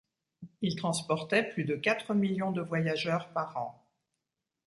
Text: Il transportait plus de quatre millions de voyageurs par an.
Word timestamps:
Il 0.63 0.75
transportait 0.77 1.43
plus 1.43 1.63
de 1.63 1.75
quatre 1.75 2.15
millions 2.15 2.51
de 2.51 2.63
voyageurs 2.63 3.29
par 3.33 3.55
an. 3.55 3.85